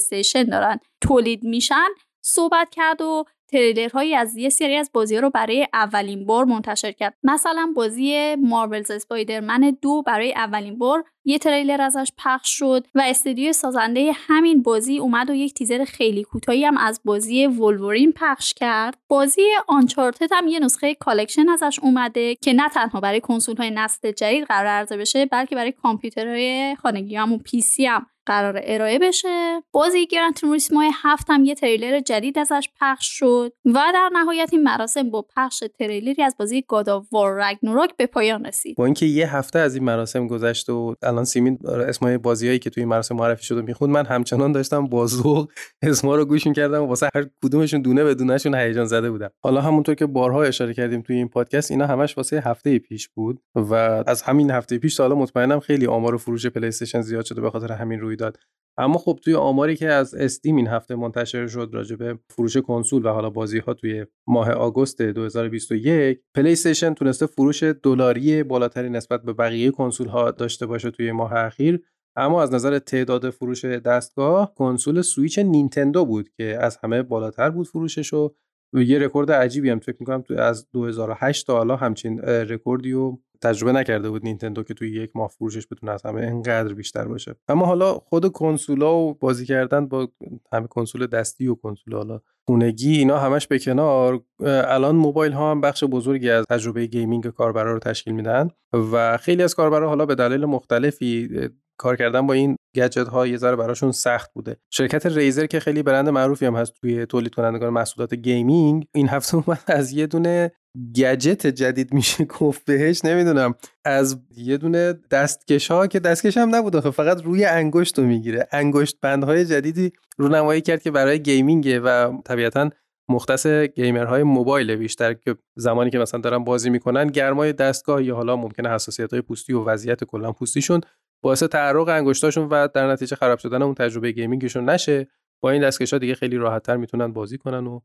دارن 0.51 0.79
تولید 1.01 1.45
میشن 1.45 1.89
صحبت 2.25 2.71
کرد 2.71 3.01
و 3.01 3.25
تریلرهایی 3.49 4.15
از 4.15 4.37
یه 4.37 4.49
سری 4.49 4.77
از 4.77 4.91
بازی 4.95 5.15
ها 5.15 5.21
رو 5.21 5.31
برای 5.31 5.69
اولین 5.73 6.27
بار 6.27 6.45
منتشر 6.45 6.93
کرد. 6.93 7.15
مثلا 7.23 7.73
بازی 7.77 8.35
مارولز 8.35 8.91
اسپایدرمن 8.91 9.77
دو 9.83 10.03
برای 10.03 10.33
اولین 10.33 10.79
بار 10.79 11.05
یه 11.25 11.39
تریلر 11.39 11.81
ازش 11.81 12.13
پخش 12.19 12.59
شد 12.59 12.87
و 12.95 13.03
استودیو 13.07 13.53
سازنده 13.53 14.13
همین 14.15 14.63
بازی 14.63 14.99
اومد 14.99 15.31
و 15.31 15.35
یک 15.35 15.55
تیزر 15.55 15.85
خیلی 15.85 16.23
کوتاهی 16.23 16.65
هم 16.65 16.77
از 16.77 17.01
بازی 17.05 17.47
ولورین 17.47 18.13
پخش 18.13 18.55
کرد. 18.55 18.97
بازی 19.09 19.43
Uncharted 19.69 20.29
هم 20.33 20.49
یه 20.49 20.61
نسخه 20.61 20.95
collection 20.95 21.49
ازش 21.49 21.79
اومده 21.83 22.35
که 22.35 22.53
نه 22.53 22.69
تنها 22.69 23.01
برای 23.01 23.21
کنسول 23.21 23.57
های 23.57 23.71
نسل 23.71 24.13
جدید 24.13 24.45
قراره 24.45 24.67
عرضه 24.67 24.97
بشه 24.97 25.27
بلکه 25.27 25.55
برای 25.55 25.73
کامپیوترهای 25.73 26.77
خانگی 26.83 27.17
هم 27.17 27.33
و 27.33 27.39
پی 27.39 27.61
سی 27.61 27.87
هم 27.87 28.07
قرار 28.27 28.61
ارائه 28.63 28.99
بشه. 28.99 29.63
بازی 29.73 30.07
Gran 30.07 30.33
Turismo 30.33 30.91
هفت 31.03 31.27
هم 31.31 31.45
یه 31.45 31.55
تریلر 31.55 32.01
جدید 32.01 32.39
ازش 32.39 32.69
پخش 32.81 33.07
شد 33.07 33.53
و 33.65 33.79
در 33.95 34.11
نهایت 34.13 34.49
این 34.53 34.63
مراسم 34.63 35.11
با 35.11 35.27
پخش 35.37 35.63
تریلری 35.79 36.23
از 36.23 36.37
بازی 36.39 36.65
God 36.69 37.05
of 37.13 37.35
War 37.41 37.56
Ragnarok 37.56 37.97
به 37.97 38.07
پایان 38.07 38.45
رسید. 38.45 38.77
با 38.77 38.85
اینکه 38.85 39.07
یه 39.07 39.37
هفته 39.37 39.59
از 39.59 39.75
این 39.75 39.85
مراسم 39.85 40.27
گذشت 40.27 40.71
و 40.71 40.95
الان 41.13 41.25
سیمین 41.25 41.59
اسمای 41.65 42.19
بازیایی 42.19 42.59
که 42.59 42.71
توی 42.71 42.81
این 42.81 42.89
مراسم 42.89 43.17
معرفی 43.17 43.45
شده 43.45 43.63
می‌خوند 43.63 43.93
من 43.93 44.07
همچنان 44.07 44.53
داشتم 44.53 44.87
با 44.87 45.07
ذوق 45.07 45.53
اسما 45.83 46.17
رو 46.17 46.25
گوش 46.25 46.47
می‌کردم 46.47 46.83
و 46.83 46.87
واسه 46.87 47.09
هر 47.15 47.27
کدومشون 47.45 47.83
دونه 47.83 48.05
به 48.05 48.15
دونهشون 48.15 48.55
هیجان 48.55 48.87
زده 48.87 49.11
بودم. 49.11 49.31
حالا 49.43 49.61
همونطور 49.61 49.95
که 49.95 50.07
بارها 50.07 50.43
اشاره 50.43 50.75
کردیم 50.75 51.03
توی 51.03 51.17
این 51.17 51.29
پادکست 51.29 51.71
اینا 51.71 51.87
همش 51.87 52.17
واسه 52.17 52.41
هفته 52.41 52.79
پیش 52.79 53.09
بود 53.09 53.41
و 53.55 53.75
از 54.07 54.23
همین 54.23 54.51
هفته 54.51 54.79
پیش 54.79 54.97
تا 54.97 55.05
حالا 55.05 55.15
مطمئنم 55.15 55.61
خیلی 55.61 55.87
آمار 55.87 56.17
فروش 56.17 56.47
پلی 56.47 56.71
زیاد 56.71 57.25
شده 57.25 57.41
به 57.41 57.51
خاطر 57.51 57.73
همین 57.73 58.01
رویداد. 58.01 58.39
اما 58.79 58.99
خب 58.99 59.19
توی 59.25 59.35
آماری 59.35 59.77
که 59.77 59.89
از 59.89 60.15
استیم 60.15 60.57
این 60.57 60.67
هفته 60.67 60.95
منتشر 60.95 61.47
شد 61.47 61.71
راجع 61.73 61.97
به 61.97 62.19
فروش 62.31 62.57
کنسول 62.57 63.07
و 63.07 63.09
حالا 63.09 63.31
بازی 63.31 63.59
ها 63.59 63.75
توی 63.75 64.07
ماه 64.27 64.51
آگوست 64.51 65.03
2021 65.03 66.21
پلی 66.35 66.53
استیشن 66.53 66.95
تونسته 66.95 67.27
فروش 67.27 67.63
دلاری 67.63 68.43
بالاتری 68.43 68.91
نسبت 68.91 69.23
به 69.23 69.33
بقیه 69.33 69.71
کنسول 69.71 70.09
ها 70.09 70.31
داشته 70.31 70.67
باشه 70.67 70.91
توی 71.03 71.13
ماه 71.13 71.33
اخیر 71.33 71.83
اما 72.17 72.43
از 72.43 72.55
نظر 72.55 72.79
تعداد 72.79 73.31
فروش 73.31 73.65
دستگاه 73.65 74.55
کنسول 74.55 75.03
سویچ 75.03 75.39
نینتندو 75.39 76.05
بود 76.05 76.29
که 76.29 76.59
از 76.61 76.77
همه 76.77 77.03
بالاتر 77.03 77.51
بود 77.51 77.67
فروشش 77.67 78.13
و 78.13 78.35
یه 78.73 78.99
رکورد 78.99 79.33
عجیبی 79.33 79.71
هم. 79.71 79.79
فکر 79.79 79.97
می‌کنم 80.01 80.23
تو 80.23 80.35
از 80.35 80.71
2008 80.73 81.47
تا 81.47 81.57
حالا 81.57 81.77
همچین 81.77 82.19
رکوردی 82.21 82.93
رو 82.93 83.23
تجربه 83.43 83.73
نکرده 83.73 84.11
بود 84.11 84.25
نینتندو 84.25 84.63
که 84.63 84.75
توی 84.75 84.91
یک 84.91 85.11
ماه 85.15 85.29
فروشش 85.29 85.67
بتونه 85.67 85.93
از 85.93 86.03
همه 86.03 86.21
انقدر 86.21 86.75
بیشتر 86.75 87.05
باشه. 87.05 87.35
اما 87.49 87.67
حالا 87.67 87.95
خود 87.95 88.33
کنسولا 88.33 88.97
و 88.97 89.15
بازی 89.15 89.47
کردن 89.47 89.87
با 89.89 90.09
همه 90.53 90.67
کنسول 90.67 91.07
دستی 91.07 91.47
و 91.47 91.55
کنسول 91.55 91.95
حالا 91.95 92.21
خونگی 92.47 92.99
اینا 92.99 93.19
همش 93.19 93.47
به 93.47 93.59
کنار. 93.59 94.21
الان 94.45 94.97
موبایل 94.97 95.33
ها 95.33 95.51
هم 95.51 95.61
بخش 95.61 95.85
بزرگی 95.85 96.31
از 96.31 96.45
تجربه 96.51 96.87
gaming 96.87 97.27
کاربرا 97.27 97.73
رو 97.73 97.79
تشکیل 97.79 98.15
میدن 98.15 98.49
و 98.93 99.17
خیلی 99.17 99.43
از 99.43 99.55
کاربرا 99.55 99.89
حالا 99.89 100.07
به 100.07 100.15
دلیل 100.15 100.45
مختلفی 100.45 101.29
کار 101.77 101.97
کردن 101.97 102.27
با 102.27 102.35
این 102.35 102.57
گجت 102.77 103.09
ها 103.09 103.27
یه 103.27 103.37
ذره 103.37 103.57
براشون 103.57 103.93
سخت 103.93 104.33
بوده. 104.35 104.57
شرکت 104.71 105.07
ریزر 105.07 105.47
که 105.47 105.61
خیلی 105.61 105.83
برند 105.83 106.09
معروفی 106.09 106.47
هم 106.47 106.57
هست 106.57 106.73
توی 106.81 107.07
تولید 107.07 107.35
کنندگان 107.35 107.71
محصولات 107.71 108.15
gaming 108.15 108.87
این 108.95 109.09
هفته 109.09 109.37
اومد 109.39 109.63
از 109.67 109.93
یه 109.93 110.07
دونه 110.07 110.53
گجت 110.97 111.47
جدید 111.47 111.95
میشه 111.95 112.25
گفت 112.25 112.65
بهش 112.65 113.05
نمی‌دونم. 113.05 113.55
از 113.85 114.21
یه 114.37 114.57
دونه 114.57 114.95
دستکش 115.11 115.71
ها 115.71 115.87
که 115.87 116.01
دستکش 116.01 116.37
هم 116.37 116.55
نبود 116.55 116.81
فقط 116.91 117.23
روی 117.23 117.45
انگشت 117.45 117.99
رو 117.99 118.05
می‌گیره. 118.05 118.49
انگشت 118.53 118.99
بندهای 119.01 119.45
جدیدی 119.45 119.93
رونمایی 120.19 120.61
کرد 120.61 120.83
که 120.83 120.91
برای 120.91 121.23
gaming 121.23 121.72
ه 121.72 121.81
و 121.81 122.21
طبیعتا 122.25 122.71
مختص 123.09 123.47
gamer 123.47 124.01
های 124.01 124.23
موبایل 124.23 124.77
بیشتر 124.77 125.15
که 125.15 125.37
زمانی 125.57 125.91
که 125.91 125.99
مثلا 125.99 126.21
دارن 126.21 126.45
بازی 126.45 126.71
می‌کنن 126.71 127.07
گرمای 127.07 127.53
دستگاه 127.53 128.05
یا 128.05 128.17
حالا 128.17 128.37
ممکنه 128.37 128.71
حساسیت 128.71 129.13
های 129.13 129.23
پوستی 129.23 129.53
و 129.53 129.65
وضعیت 129.65 130.05
کلا 130.05 130.33
پوستیشون 130.33 130.81
باعث 131.23 131.43
تعرق 131.43 131.89
انگشتاشون 131.89 132.49
و 132.51 132.69
در 132.75 132.93
نتیجه 132.93 133.17
خراب 133.17 133.39
شدن 133.39 133.63
اون 133.63 133.75
تجربه 133.75 134.13
gaming 134.13 134.48
شون 134.48 134.71
نشه. 134.71 135.09
با 135.43 135.51
این 135.51 135.63
دستکش 135.63 135.93
ها 135.93 135.99
دیگه 135.99 136.15
خیلی 136.15 136.37
راحتتر 136.37 136.77
می‌تونن 136.77 137.13
بازی 137.13 137.39
کنن 137.39 137.67
و 137.67 137.81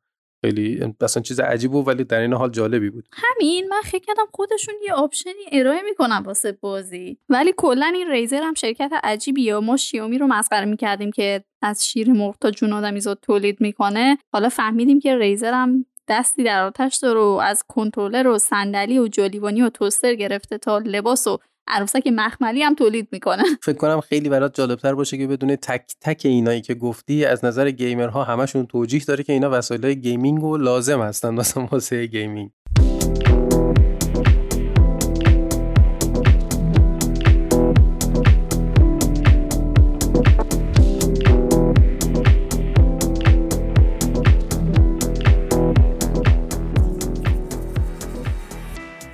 خیلی 0.46 0.94
مثلا 1.02 1.24
چیز 1.24 1.40
عجیب 1.40 1.72
بود 1.72 1.88
ولی 1.88 2.04
در 2.04 2.20
این 2.20 2.34
حال 2.34 2.50
جالبی 2.50 2.90
بود. 2.90 3.08
همین 3.12 3.68
من 3.70 3.82
فکر 3.84 4.06
کردم 4.06 4.26
خودشون 4.34 4.76
یه 4.86 4.94
option 4.94 5.28
ی 5.28 5.34
ارائه 5.52 5.82
می‌کنن 5.82 6.18
واسه 6.18 6.52
بازی. 6.52 7.18
ولی 7.30 7.54
کلا 7.58 7.92
این 7.96 8.08
ریزر 8.08 8.42
هم 8.42 8.54
شرکت 8.54 8.92
عجیبیه. 9.04 9.60
ما 9.60 9.78
شیومی 9.78 10.18
رو 10.18 10.28
مسخره 10.28 10.66
می‌کردیم 10.66 11.12
که 11.12 11.44
از 11.62 11.88
شیر 11.88 12.12
مرغ 12.12 12.36
تا 12.40 12.52
جون 12.52 12.74
آدمیزاد 12.74 13.20
تولید 13.22 13.62
می‌کنه. 13.62 14.18
حالا 14.34 14.50
فهمیدیم 14.50 15.00
که 15.00 15.18
ریزر 15.18 15.54
هم 15.54 15.86
دستی 16.08 16.44
در 16.44 16.64
آتش 16.64 16.98
داره 16.98 17.20
و 17.20 17.40
از 17.44 17.64
کنترلر 17.68 18.28
و 18.28 18.38
صندلی 18.38 19.00
و 19.00 19.08
جالیوانی 19.08 19.62
و 19.62 19.70
توستر 19.70 20.16
گرفته 20.16 20.58
تا 20.58 20.78
لباس 20.78 21.28
و 21.28 21.40
عروسک 21.68 22.08
مخملی 22.08 22.64
هم 22.64 22.76
تولید 22.76 23.08
می‌کنه. 23.12 23.44
فکر 23.64 23.78
کنم 23.78 24.02
خیلی 24.02 24.30
برات 24.30 24.56
جالبتر 24.56 24.96
باشه 24.96 25.18
که 25.18 25.28
بدون 25.28 25.56
تک 25.56 25.82
تک 26.02 26.22
اینایی 26.26 26.62
که 26.62 26.74
گفتی 26.74 27.26
از 27.26 27.46
نظر 27.46 27.72
gamer 27.72 28.15
ها 28.15 28.24
همشون 28.24 28.66
توجیه 28.66 29.02
داره 29.08 29.24
که 29.24 29.34
اینا 29.34 29.50
وسایل 29.52 29.94
gaming 29.94 30.44
و 30.44 30.58
لازم 30.58 31.02
هستن 31.02 31.34
مثلا 31.34 31.66
واسه 31.72 32.06
gaming. 32.06 32.52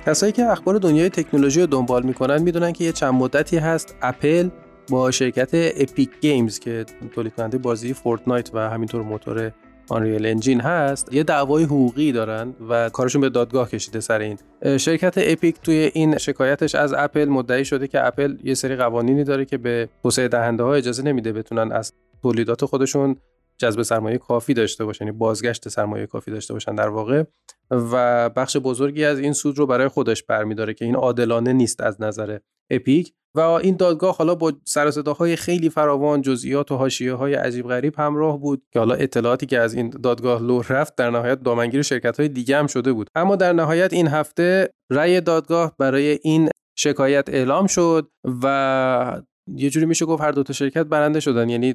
کسایی 0.06 0.32
که 0.32 0.44
اخبار 0.44 0.78
دنیای 0.78 1.08
تکنولوژی 1.08 1.60
رو 1.60 1.66
دنبال 1.66 2.02
می‌کنن 2.02 2.42
می‌دونن 2.42 2.72
که 2.72 2.84
یه 2.84 2.92
چند 2.92 3.14
مدتی 3.14 3.56
هست 3.56 3.96
اپل 4.02 4.48
با 4.90 5.10
شرکت 5.10 5.50
Epic 5.54 6.10
Games 6.20 6.58
که 6.58 6.84
تولید 7.14 7.34
کننده 7.34 7.58
بازی 7.58 7.94
Fortnite 7.94 8.50
و 8.54 8.70
همینطور 8.70 9.02
موتور 9.02 9.52
Unreal 9.88 10.26
Engine 10.26 10.60
هست 10.60 11.12
یه 11.12 11.22
دعوای 11.22 11.64
حقوقی 11.64 12.12
دارن 12.12 12.54
و 12.68 12.88
کارشون 12.88 13.20
به 13.20 13.28
دادگاه 13.28 13.70
کشیده 13.70 14.00
سر 14.00 14.18
این. 14.18 14.38
شرکت 14.76 15.14
Epic 15.16 15.56
توی 15.62 15.90
این 15.94 16.18
شکایتش 16.18 16.74
از 16.74 16.94
اپل 16.96 17.24
مدعی 17.24 17.64
شده 17.64 17.88
که 17.88 18.06
اپل 18.06 18.36
یه 18.44 18.54
سری 18.54 18.76
قوانینی 18.76 19.24
داره 19.24 19.44
که 19.44 19.58
به 19.58 19.88
توسعه 20.02 20.28
دهنده 20.28 20.62
ها 20.62 20.74
اجازه 20.74 21.02
نمیده 21.02 21.32
بتونن 21.32 21.72
از 21.72 21.92
تولیدات 22.22 22.64
خودشون 22.64 23.16
جذب 23.58 23.82
سرمایه 23.82 24.18
کافی 24.18 24.54
داشته 24.54 24.84
باشن 24.84 25.04
یعنی 25.04 25.16
بازگشت 25.16 25.68
سرمایه 25.68 26.06
کافی 26.06 26.30
داشته 26.30 26.54
باشن 26.54 26.74
در 26.74 26.88
واقع. 26.88 27.24
و 27.70 28.30
بخش 28.30 28.56
بزرگی 28.56 29.04
از 29.04 29.18
این 29.18 29.32
سود 29.32 29.58
رو 29.58 29.66
برای 29.66 29.88
خودش 29.88 30.22
برمیداره 30.22 30.74
که 30.74 30.84
این 30.84 30.96
عادلانه 30.96 31.52
نیست 31.52 31.80
از 31.80 32.02
نظر 32.02 32.38
اپیک. 32.70 33.12
و 33.36 33.40
این 33.40 33.76
دادگاه 33.76 34.16
حالا 34.16 34.34
با 34.34 34.52
سر 34.64 34.90
صداهای 34.90 35.36
خیلی 35.36 35.70
فراوان 35.70 36.22
جزئیات 36.22 36.72
و 36.72 36.76
حاشیه 36.76 37.14
های 37.14 37.34
عجیب 37.34 37.68
غریب 37.68 37.94
همراه 37.98 38.40
بود 38.40 38.62
که 38.72 38.78
حالا 38.78 38.94
اطلاعاتی 38.94 39.46
که 39.46 39.58
از 39.58 39.74
این 39.74 39.90
دادگاه 39.90 40.42
لو 40.42 40.62
رفت 40.68 40.96
در 40.96 41.10
نهایت 41.10 41.42
دامنگیر 41.42 41.82
شرکت 41.82 42.20
های 42.20 42.28
دیگه 42.28 42.56
هم 42.56 42.66
شده 42.66 42.92
بود. 42.92 43.08
اما 43.14 43.36
در 43.36 43.52
نهایت 43.52 43.92
این 43.92 44.08
هفته 44.08 44.70
رأی 44.90 45.20
دادگاه 45.20 45.74
برای 45.78 46.18
این 46.22 46.48
شکایت 46.78 47.28
اعلام 47.28 47.66
شد 47.66 48.08
و 48.42 49.22
یه 49.46 49.70
جوری 49.70 49.86
میشه 49.86 50.04
گفت 50.06 50.22
هر 50.22 50.30
دو 50.30 50.42
تا 50.42 50.52
شرکت 50.52 50.86
برنده 50.86 51.20
شدن. 51.20 51.48
یعنی 51.48 51.74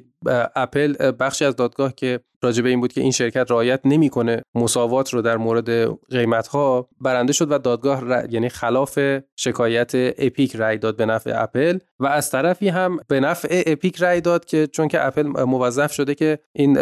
اپل 0.56 1.10
بخشی 1.10 1.44
از 1.44 1.56
دادگاه 1.56 1.94
که 1.94 2.20
راجبه 2.42 2.68
این 2.68 2.80
بود 2.80 2.92
که 2.92 3.00
این 3.00 3.10
شرکت 3.10 3.50
رعایت 3.50 3.80
نمی‌کنه 3.84 4.42
مساوات 4.54 5.14
رو 5.14 5.22
در 5.22 5.36
مورد 5.36 5.70
قیمت 6.10 6.46
ها 6.46 6.88
برنده 7.00 7.32
شد 7.32 7.52
و 7.52 7.58
دادگاه 7.58 8.02
یعنی 8.30 8.48
خلاف 8.48 8.98
شکایت 9.36 9.90
اپیک 9.94 10.56
رای 10.56 10.78
داد 10.78 10.96
به 10.96 11.06
نفع 11.06 11.42
اپل 11.42 11.78
و 11.98 12.06
از 12.06 12.30
طرفی 12.30 12.68
هم 12.68 12.98
به 13.08 13.20
نفع 13.20 13.62
اپیک 13.66 13.96
رای 13.96 14.20
داد 14.20 14.44
که 14.44 14.66
چون 14.66 14.88
که 14.88 15.06
اپل 15.06 15.22
موظف 15.44 15.92
شده 15.92 16.14
که 16.14 16.38
این 16.52 16.78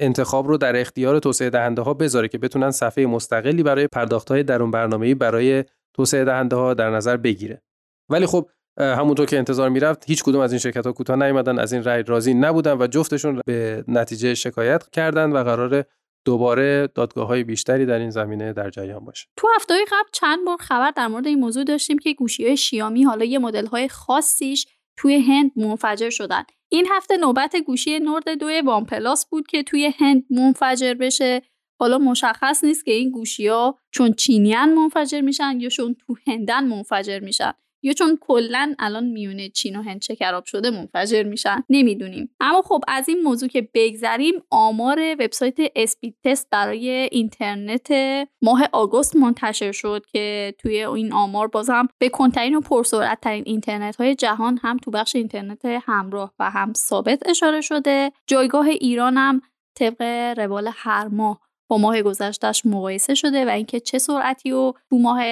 انتخاب 0.00 0.48
رو 0.48 0.56
در 0.56 0.80
اختیار 0.80 1.18
توسعه 1.18 1.50
دهنده 1.50 1.82
ها 1.82 1.94
بذاره 1.94 2.28
که 2.28 2.38
بتونن 2.38 2.70
صفحه 2.70 3.06
مستقلی 3.06 3.62
برای 3.62 3.88
پرداخت 3.92 4.30
های 4.30 4.42
درون 4.42 4.70
برنامه‌ای 4.70 5.14
برای 5.14 5.64
توسعه 5.94 6.24
دهنده 6.24 6.56
ها 6.56 6.74
در 6.74 6.90
نظر 6.90 7.16
بگیره. 7.16 7.62
ولی 8.10 8.26
خب 8.26 8.50
همونطور 8.78 9.26
که 9.26 9.38
انتظار 9.38 9.68
می‌رفت 9.68 10.04
هیچ 10.10 10.22
کدوم 10.22 10.40
از 10.40 10.52
این 10.52 10.58
شرکت 10.58 10.86
ها 10.86 10.92
کوتاه 10.92 11.16
نیومدن 11.16 11.58
از 11.58 11.72
این 11.72 11.84
رای 11.84 12.02
راضی 12.02 12.34
نبودن 12.34 12.78
و 12.78 12.86
جفتشون 12.86 13.40
به 13.46 13.84
نتیجه 13.88 14.34
شکایت 14.34 14.90
کردند 14.90 15.34
و 15.34 15.44
قرار 15.44 15.84
دوباره 16.24 16.88
دادگاه 16.94 17.26
های 17.26 17.44
بیشتری 17.44 17.86
در 17.86 17.98
این 17.98 18.10
زمینه 18.10 18.52
در 18.52 18.70
جریان 18.70 19.04
باشه. 19.04 19.26
تو 19.36 19.48
هفته 19.56 19.74
قبل 19.86 20.08
چند 20.12 20.44
بار 20.46 20.56
خبر 20.60 20.90
در 20.90 21.08
مورد 21.08 21.26
این 21.26 21.40
موضوع 21.40 21.64
داشتیم 21.64 21.98
که 21.98 22.12
گوشی 22.12 22.46
های 22.46 22.56
شیامی 22.56 23.02
حالا 23.02 23.24
یه 23.24 23.38
مدل 23.38 23.66
های 23.66 23.88
خاصیش 23.88 24.66
توی 24.96 25.20
هند 25.20 25.50
منفجر 25.56 26.10
شدن. 26.10 26.42
این 26.68 26.86
هفته 26.90 27.16
نوبت 27.16 27.56
گوشی 27.56 27.98
نورد 27.98 28.28
دو 28.28 28.48
وان 28.64 28.84
پلاس 28.84 29.26
بود 29.26 29.46
که 29.46 29.62
توی 29.62 29.92
هند 29.98 30.24
منفجر 30.30 30.94
بشه. 30.94 31.42
حالا 31.80 31.98
مشخص 31.98 32.64
نیست 32.64 32.84
که 32.84 32.92
این 32.92 33.10
گوشی 33.10 33.48
ها 33.48 33.78
چون 33.90 34.12
چینیان 34.12 34.74
منفجر 34.74 35.20
میشن 35.20 35.60
یا 35.60 35.68
چون 35.68 35.96
تو 36.06 36.16
هندن 36.26 36.64
منفجر 36.64 37.18
میشن. 37.18 37.52
یا 37.82 37.92
چون 37.92 38.18
کلا 38.20 38.74
الان 38.78 39.04
میونه 39.04 39.48
چین 39.48 39.76
و 39.76 39.82
هند 39.82 40.02
شکراب 40.02 40.44
شده 40.44 40.70
منفجر 40.70 41.22
میشن 41.22 41.62
نمی‌دونیم. 41.68 42.30
اما 42.40 42.62
خب 42.62 42.80
از 42.88 43.08
این 43.08 43.22
موضوع 43.22 43.48
که 43.48 43.68
بگذریم 43.74 44.34
آمار 44.50 45.16
وبسایت 45.18 45.56
اسپید 45.76 46.16
تست 46.24 46.48
برای 46.50 46.90
اینترنت 46.90 47.88
ماه 48.42 48.68
آگوست 48.72 49.16
منتشر 49.16 49.72
شد 49.72 50.06
که 50.12 50.54
توی 50.58 50.84
این 50.84 51.12
آمار 51.12 51.48
بازم 51.48 51.88
به 51.98 52.08
کنترین 52.08 52.54
و 52.54 52.60
پرسرعت 52.60 53.20
ترین 53.20 53.44
اینترنت 53.46 53.96
های 53.96 54.14
جهان 54.14 54.58
هم 54.62 54.76
تو 54.76 54.90
بخش 54.90 55.16
اینترنت 55.16 55.64
همراه 55.64 56.34
و 56.38 56.50
هم 56.50 56.72
ثابت 56.72 57.28
اشاره 57.28 57.60
شده. 57.60 58.12
جایگاه 58.26 58.66
ایران 58.66 59.16
هم 59.16 59.40
طبق 59.74 60.02
روال 60.38 60.70
هر 60.74 61.08
ماه 61.08 61.47
با 61.68 61.78
ماه 61.78 62.02
گذشتهش 62.02 62.62
مقایسه 62.66 63.14
شده 63.14 63.44
و 63.44 63.48
اینکه 63.48 63.80
چه 63.80 63.98
سرعتی 63.98 64.50
رو 64.50 64.74
تو 64.90 64.98
ماه 64.98 65.22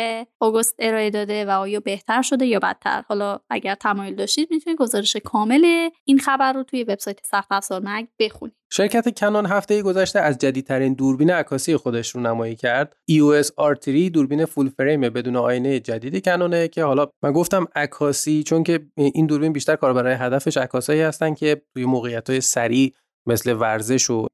آگوست 0.40 0.74
ارائه 0.78 1.10
داده 1.10 1.44
و 1.44 1.50
آیا 1.50 1.80
بهتر 1.80 2.22
شده 2.22 2.46
یا 2.46 2.58
بدتر. 2.58 3.04
حالا 3.08 3.38
اگر 3.50 3.74
تمایل 3.74 4.14
داشتید 4.14 4.48
می‌تونید 4.50 4.78
گزارش 4.78 5.16
کامل 5.16 5.90
این 6.04 6.18
خبر 6.18 6.52
رو 6.52 6.62
توی 6.62 6.84
وبسایت 6.84 7.18
سخت 7.24 7.52
افزار 7.52 7.82
مگ 7.84 8.06
بخونید. 8.18 8.54
شرکت 8.72 9.18
کنون 9.18 9.46
هفته 9.46 9.82
گذشته 9.82 10.20
از 10.20 10.38
جدیدترین 10.38 10.94
دوربین 10.94 11.30
عکاسی 11.30 11.76
خودش 11.76 12.10
رو 12.10 12.20
نمایی 12.20 12.56
کرد. 12.56 12.96
EOS 13.10 13.46
R3 13.46 13.88
دوربین 13.88 14.44
فول 14.44 14.68
فریم 14.68 15.00
بدون 15.00 15.36
آینه 15.36 15.80
جدیدی 15.80 16.20
کنونه 16.20 16.68
که 16.68 16.84
حالا 16.84 17.06
من 17.22 17.32
گفتم 17.32 17.66
عکاسی 17.74 18.42
چون 18.42 18.62
که 18.62 18.86
این 18.96 19.26
دوربین 19.26 19.52
بیشتر 19.52 19.76
کاربرای 19.76 20.14
هدفش 20.14 20.56
عکاسایی 20.56 21.00
هستن 21.00 21.34
که 21.34 21.62
توی 21.74 21.84
موقعیت 21.84 22.40
سریع 22.40 22.92
مثل 23.26 23.52
ورزش 23.52 24.10
و 24.10 24.26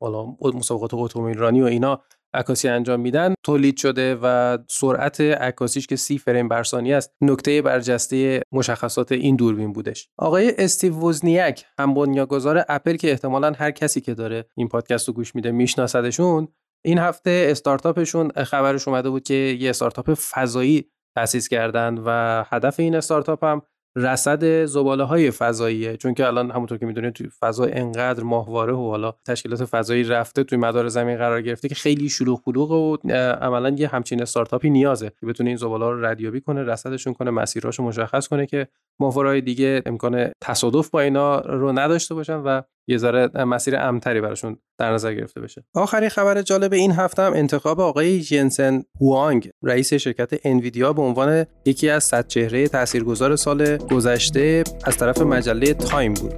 مسابقات 0.54 0.90
اتومبیل 0.94 1.38
رانی 1.38 1.62
و 1.62 1.64
اینا 1.64 2.02
عکاسی 2.34 2.68
انجام 2.68 3.00
میدن 3.00 3.34
تولید 3.42 3.76
شده 3.76 4.18
و 4.22 4.58
سرعت 4.68 5.20
عکاسیش 5.20 5.86
که 5.86 5.96
سی 5.96 6.18
فریم 6.18 6.48
بر 6.48 6.62
ثانیه 6.62 6.96
است 6.96 7.12
نکته 7.20 7.62
برجسته 7.62 8.42
مشخصات 8.52 9.12
این 9.12 9.36
دوربین 9.36 9.72
بودش. 9.72 10.08
آقای 10.18 10.54
استیو 10.58 10.94
وزنیک 10.94 11.64
هم 11.78 11.94
بنیانگذار 11.94 12.64
اپل 12.68 12.96
که 12.96 13.10
احتمالا 13.10 13.52
هر 13.56 13.70
کسی 13.70 14.00
که 14.00 14.14
داره 14.14 14.44
این 14.56 14.68
پادکست 14.68 15.08
رو 15.08 15.14
گوش 15.14 15.34
میده 15.34 15.50
میشناسدشون 15.50 16.48
این 16.84 16.98
هفته 16.98 17.46
استارتاپشون 17.50 18.30
خبرش 18.30 18.88
اومده 18.88 19.10
بود 19.10 19.22
که 19.22 19.34
یه 19.34 19.70
استارتاپ 19.70 20.14
فضایی 20.14 20.90
تأسیس 21.16 21.48
کردن 21.48 21.98
و 22.06 22.44
هدف 22.48 22.80
این 22.80 22.94
استارتاپ 22.94 23.44
هم 23.44 23.62
رصد 23.96 24.64
زباله 24.64 25.04
های 25.04 25.30
فضاییه. 25.30 25.96
چون 25.96 26.14
که 26.14 26.26
الان 26.26 26.50
همونطور 26.50 26.78
که 26.78 26.86
می‌دونید 26.86 27.12
توی 27.12 27.28
فضا 27.40 27.64
انقدر 27.64 28.22
ماهواره 28.22 28.72
و 28.72 28.90
حالا 28.90 29.14
تشکیلات 29.26 29.64
فضایی 29.64 30.04
رفته 30.04 30.44
توی 30.44 30.58
مدار 30.58 30.88
زمین 30.88 31.16
قرار 31.16 31.42
گرفته 31.42 31.68
که 31.68 31.74
خیلی 31.74 32.08
شلوغ 32.08 32.42
پلوغ 32.42 32.70
و 32.70 32.96
عملا 33.40 33.68
یه 33.68 33.88
همچین 33.88 34.22
استارتاپی 34.22 34.70
نیازه 34.70 35.12
که 35.20 35.26
بتونه 35.26 35.50
این 35.50 35.56
زباله 35.56 35.84
رو 35.84 36.04
ردیابی 36.04 36.40
کنه 36.40 36.62
رصدشون 36.62 37.12
کنه 37.12 37.30
مسیراشو 37.30 37.82
مشخص 37.82 38.28
کنه 38.28 38.46
که 38.46 38.68
ماهواره‌های 39.00 39.40
دیگه 39.40 39.82
امکان 39.86 40.30
تصادف 40.40 40.90
با 40.90 41.00
اینا 41.00 41.40
رو 41.40 41.72
نداشته 41.72 42.14
باشن 42.14 42.36
و 42.36 42.62
یه 42.88 42.98
ذره 42.98 43.44
مسیر 43.44 43.76
امتری 43.76 44.20
براشون 44.20 44.56
در 44.78 44.92
نظر 44.92 45.14
گرفته 45.14 45.40
بشه. 45.40 45.64
آخرین 45.74 46.08
خبر 46.08 46.42
جالب 46.42 46.72
این 46.72 46.92
هفته 46.92 47.22
هم 47.22 47.32
انتخاب 47.32 47.80
آقای 47.80 48.20
جنسن 48.20 48.82
هوانگ 49.00 49.50
رئیس 49.62 49.94
شرکت 49.94 50.30
انویدیا 50.44 50.92
به 50.92 51.02
عنوان 51.02 51.46
یکی 51.64 51.88
از 51.90 52.04
صد 52.04 52.26
چهره 52.26 52.68
تاثیرگذار 52.68 53.36
سال 53.36 53.76
گذشته 53.76 54.64
از 54.84 54.96
طرف 54.96 55.20
مجله 55.20 55.74
تایم 55.74 56.14
بود. 56.14 56.34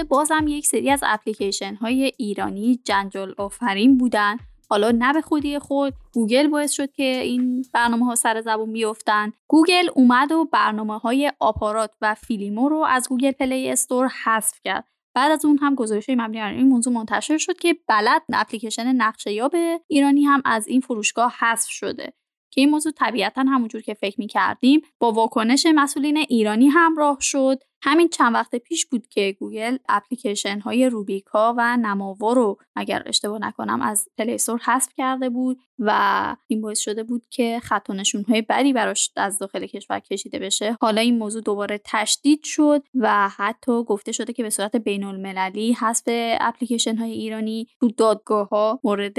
هفته 0.00 0.08
بازم 0.08 0.44
یک 0.48 0.66
سری 0.66 0.90
از 0.90 1.00
اپلیکیشن 1.02 1.74
های 1.74 2.12
ایرانی 2.16 2.80
جنجال 2.84 3.34
آفرین 3.38 3.98
بودن. 3.98 4.36
حالا 4.68 4.90
نه 4.90 5.12
به 5.12 5.20
خودی 5.20 5.58
خود 5.58 5.94
گوگل 6.14 6.48
باعث 6.48 6.72
شد 6.72 6.92
که 6.92 7.02
این 7.02 7.64
برنامه 7.74 8.06
ها 8.06 8.14
سر 8.14 8.40
زبون 8.40 8.72
بیفتن. 8.72 9.32
گوگل 9.48 9.88
اومد 9.94 10.32
و 10.32 10.44
برنامه 10.44 10.98
های 10.98 11.32
آپارات 11.40 11.90
و 12.00 12.14
فیلیمو 12.14 12.68
رو 12.68 12.84
از 12.88 13.08
Google 13.08 13.32
Play 13.32 13.70
Store 13.70 14.08
حذف 14.24 14.60
کرد. 14.64 14.84
بعد 15.14 15.32
از 15.32 15.44
اون 15.44 15.58
هم 15.58 15.74
گزارش 15.74 16.08
های 16.08 16.16
مبنی 16.16 16.38
بر 16.38 16.52
این 16.52 16.68
موضوع 16.68 16.92
منتشر 16.92 17.38
شد 17.38 17.58
که 17.58 17.76
بلد 17.88 18.22
اپلیکیشن 18.32 18.92
نقشه 18.92 19.32
یاب 19.32 19.54
ایرانی 19.88 20.24
هم 20.24 20.42
از 20.44 20.68
این 20.68 20.80
فروشگاه 20.80 21.34
حذف 21.38 21.70
شده. 21.70 22.12
که 22.50 22.60
این 22.60 22.70
موضوع 22.70 22.92
طبیعتا 22.92 23.40
همونجور 23.40 23.80
که 23.80 23.94
فکر 23.94 24.20
می 24.20 24.26
کردیم 24.26 24.80
با 24.98 25.12
واکنش 25.12 25.66
مسئولین 25.74 26.16
ایرانی 26.16 26.68
همراه 26.68 27.18
شد. 27.20 27.58
همین 27.82 28.08
چند 28.08 28.34
وقت 28.34 28.56
پیش 28.56 28.86
بود 28.86 29.08
که 29.08 29.36
گوگل 29.40 29.76
اپلیکیشن 29.88 30.60
های 30.60 30.88
روبیکا 30.88 31.54
و 31.58 31.76
نماوا 31.76 32.32
رو 32.32 32.58
اگر 32.76 33.02
اشتباه 33.06 33.38
نکنم 33.38 33.82
از 33.82 34.08
Play 34.18 34.36
Store 34.36 34.58
حذف 34.58 34.92
کرده 34.96 35.30
بود 35.30 35.58
و 35.78 36.36
این 36.46 36.60
باعث 36.60 36.78
شده 36.78 37.02
بود 37.02 37.22
که 37.30 37.60
خط 37.62 37.90
و 37.90 37.94
های 38.28 38.42
بدی 38.42 38.72
براش 38.72 39.10
از 39.16 39.38
داخل 39.38 39.66
کشور 39.66 40.00
کشیده 40.00 40.38
بشه. 40.38 40.76
حالا 40.80 41.00
این 41.00 41.18
موضوع 41.18 41.42
دوباره 41.42 41.80
تشدید 41.84 42.40
شد 42.44 42.82
و 42.94 43.28
حتی 43.28 43.84
گفته 43.84 44.12
شده 44.12 44.32
که 44.32 44.42
به 44.42 44.50
صورت 44.50 44.76
بین 44.76 45.04
المللی 45.04 45.72
حذف 45.72 46.04
اپلیکیشن 46.40 46.96
های 46.96 47.10
ایرانی 47.10 47.66
تو 47.80 47.88
دادگاه 47.88 48.48
ها 48.48 48.80
مورد 48.84 49.18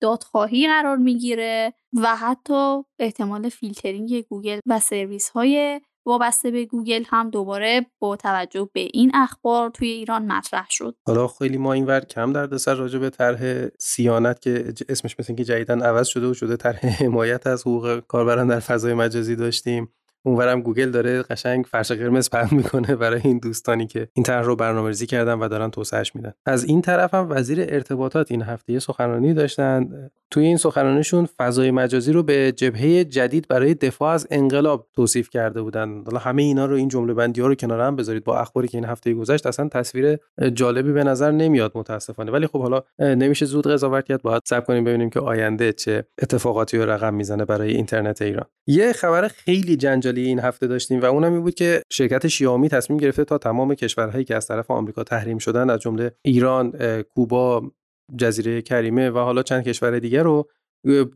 دادخواهی 0.00 0.66
قرار 0.66 0.96
می‌گیره 0.96 1.74
و 1.92 2.16
حتی 2.16 2.82
احتمال 2.98 3.48
فیلترینگ 3.48 4.20
گوگل 4.20 4.58
و 4.66 4.80
سرویس 4.80 5.30
های 5.30 5.80
وابسته 6.06 6.50
به 6.50 6.66
گوگل 6.66 7.04
هم 7.06 7.30
دوباره 7.30 7.86
با 7.98 8.16
توجه 8.16 8.70
به 8.72 8.80
این 8.80 9.10
اخبار 9.14 9.70
توی 9.70 9.88
ایران 9.88 10.32
مطرح 10.32 10.66
شد. 10.70 10.96
حالا 11.06 11.28
خیلی 11.28 11.58
ما 11.58 11.72
اینور 11.72 12.00
کم 12.00 12.32
دردسر 12.32 12.74
راجع 12.74 12.98
به 12.98 13.10
طرح 13.10 13.66
صیانت 13.78 14.40
که 14.40 14.74
اسمش 14.88 15.16
مثل 15.18 15.34
که 15.34 15.44
جدیدن 15.44 15.82
عوض 15.82 16.08
شده 16.08 16.26
و 16.26 16.34
شده 16.34 16.56
طرح 16.56 16.86
حمایت 16.86 17.46
از 17.46 17.60
حقوق 17.60 18.00
کاربران 18.00 18.48
در 18.48 18.60
فضای 18.60 18.94
مجازی 18.94 19.36
داشتیم. 19.36 19.92
اونورم 20.22 20.60
گوگل 20.60 20.90
داره 20.90 21.22
قشنگ 21.22 21.64
فرش 21.64 21.92
قرمز 21.92 22.30
پهن 22.30 22.56
می‌کنه 22.56 22.96
برای 22.96 23.20
این 23.24 23.38
دوستانی 23.38 23.86
که 23.86 24.08
این 24.12 24.24
طرح 24.24 24.44
رو 24.44 24.56
برنامه‌ریزی 24.56 25.06
کردن 25.06 25.34
و 25.34 25.48
دارن 25.48 25.70
توسعهش 25.70 26.14
میدن. 26.14 26.32
از 26.46 26.64
این 26.64 26.82
طرف 26.82 27.14
هم 27.14 27.26
وزیر 27.30 27.60
ارتباطات 27.60 28.30
این 28.30 28.42
هفته 28.42 28.78
سخنرانی 28.78 29.34
داشتن. 29.34 30.10
توی 30.30 30.44
این 30.44 30.56
سخنرانیشون 30.56 31.28
فضای 31.38 31.70
مجازی 31.70 32.12
رو 32.12 32.22
به 32.22 32.52
جبهه 32.52 33.04
جدید 33.04 33.48
برای 33.48 33.74
دفاع 33.74 34.12
از 34.14 34.26
انقلاب 34.30 34.86
توصیف 34.94 35.30
کرده 35.30 35.62
بودن. 35.62 36.02
حالا 36.06 36.18
همه 36.18 36.42
اینا 36.42 36.66
رو 36.66 36.76
این 36.76 36.88
جمله 36.88 37.14
بندی 37.14 37.40
ها 37.40 37.46
رو 37.46 37.54
کنار 37.54 37.80
هم 37.80 37.96
بذارید. 37.96 38.24
با 38.24 38.38
اخباری 38.38 38.68
که 38.68 38.78
این 38.78 38.84
هفته 38.84 39.14
گذشت 39.14 39.46
اصلا 39.46 39.68
تصویر 39.68 40.18
جالبی 40.54 40.92
به 40.92 41.04
نظر 41.04 41.30
نمیاد 41.30 41.72
متاسفانه. 41.74 42.32
ولی 42.32 42.46
خب 42.46 42.60
حالا 42.60 42.82
نمیشه 42.98 43.46
زود 43.46 43.66
قضاوت 43.66 44.04
کرد. 44.04 44.22
باید 44.22 44.42
صبر 44.44 44.64
کنیم 44.64 44.84
ببینیم 44.84 45.10
که 45.10 45.20
آینده 45.20 45.72
چه 45.72 46.04
اتفاقاتی 46.22 46.78
رو 46.78 46.90
رقم 46.90 47.14
می‌زنه 47.14 47.44
برای 47.44 47.74
اینترنت 47.74 48.22
ایران. 48.22 48.46
یه 48.66 48.92
خبر 48.92 49.28
خیلی 49.28 49.76
جنجالی 49.76 50.09
این 50.16 50.38
هفته 50.38 50.66
داشتیم 50.66 51.00
و 51.00 51.04
اونم 51.04 51.32
این 51.32 51.42
بود 51.42 51.54
که 51.54 51.82
شرکت 51.92 52.28
شیائومی 52.28 52.68
تصمیم 52.68 52.98
گرفته 52.98 53.24
تا 53.24 53.38
تمام 53.38 53.74
کشورهایی 53.74 54.24
که 54.24 54.36
از 54.36 54.46
طرف 54.46 54.70
آمریکا 54.70 55.04
تحریم 55.04 55.38
شدن 55.38 55.70
از 55.70 55.80
جمله 55.80 56.12
ایران، 56.22 56.72
کوبا، 57.02 57.70
جزیره 58.18 58.62
کریمه 58.62 59.10
و 59.10 59.18
حالا 59.18 59.42
چند 59.42 59.64
کشور 59.64 59.98
دیگر 59.98 60.22
رو 60.22 60.48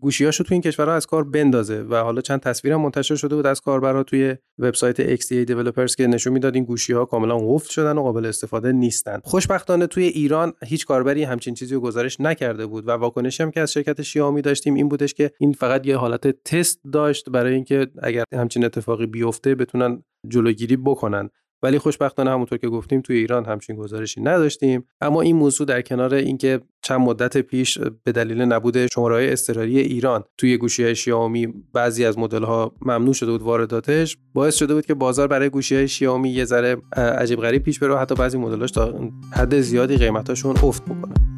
گوشیاشو 0.01 0.45
تو 0.45 0.55
این 0.55 0.63
کشورها 0.63 0.95
از 0.95 1.07
کار 1.07 1.25
بندازه 1.25 1.83
و 1.83 1.95
حالا 1.95 2.21
چند 2.21 2.41
تصویرم 2.41 2.81
منتشر 2.81 3.15
شده 3.15 3.37
بود 3.37 3.47
از 3.47 3.61
کاربرا 3.61 4.03
توی 4.03 4.37
وبسایت 4.59 5.17
XDA 5.17 5.49
Developers 5.49 5.95
که 5.95 6.07
نشون 6.07 6.33
می‌داد 6.33 6.55
این 6.55 6.65
گوشی 6.65 6.93
ها 6.93 7.05
کاملا 7.05 7.39
قفل 7.39 7.71
شدن 7.71 7.99
و 7.99 8.03
قابل 8.03 8.27
استفاده 8.27 8.73
نیستن. 8.73 9.21
خوشبختانه 9.25 9.87
توی 9.87 10.05
ایران 10.05 10.53
هیچ 10.67 10.87
کاربری 10.87 11.23
همچین 11.23 11.55
چیزی 11.55 11.75
رو 11.75 11.81
گزارش 11.81 12.21
نکرده 12.21 12.67
بود 12.67 12.89
و 12.89 12.91
واکنشی 12.91 13.43
هم 13.43 13.51
که 13.51 13.61
از 13.61 13.73
شرکت 13.73 14.03
شیائومی 14.03 14.43
داشتیم 14.43 14.75
این 14.75 14.89
بودش 14.89 15.15
که 15.15 15.31
این 15.41 15.53
فقط 15.53 15.87
یه 15.87 15.97
حالت 15.97 16.43
تست 16.45 16.81
داشت 16.93 17.31
برای 17.31 17.55
اینکه 17.55 17.87
اگر 18.03 18.25
همچین 18.35 18.65
اتفاقی 18.65 19.07
بیفته 19.07 19.55
بتونن 19.55 20.03
جلوگیری 20.29 20.77
بکنن. 20.77 21.31
ولی 21.65 21.79
خوشبختانه 21.79 22.31
همونطور 22.31 22.59
که 22.59 22.69
گفتیم 22.69 23.01
توی 23.01 23.17
ایران 23.17 23.45
همچین 23.45 23.77
گزارشی 23.77 24.21
نداشتیم. 24.21 24.85
اما 25.01 25.21
این 25.21 25.37
موضوع 25.37 25.67
در 25.67 25.83
کنار 25.83 26.15
اینکه 26.15 26.61
چند 26.83 27.01
مدت 27.01 27.39
پیش 27.39 27.79
به 27.79 28.13
دلیل 28.13 28.43
نبود 28.43 28.87
شماره 28.87 29.33
اضطراری 29.33 29.79
ایران 29.79 30.25
توی 30.39 30.57
گوشی 30.57 30.85
های 30.85 30.95
شیائومی 30.95 31.55
بعضی 31.73 32.05
از 32.05 32.19
مدل 32.19 32.43
ها 32.43 32.75
ممنوع 32.83 33.15
شده 33.15 33.31
بود 33.31 33.43
وارداتش 33.43 34.17
باعث 34.35 34.57
شده 34.57 34.75
بود 34.75 34.87
که 34.87 34.95
بازار 34.95 35.29
برای 35.29 35.49
گوشی 35.49 35.75
های 35.75 35.89
شیائومی 35.89 36.31
یه 36.31 36.45
ذره 36.45 36.77
عجیب 36.97 37.41
غریب 37.41 37.63
پیش 37.63 37.79
بره 37.79 37.99
حتی 37.99 38.15
بعضی 38.15 38.39
مدل‌هاش 38.39 38.71
تا 38.71 38.95
حد 39.33 39.61
زیادی 39.61 39.97
قیمتاشون 39.97 40.57
افت 40.63 40.85
بکنه. 40.85 41.34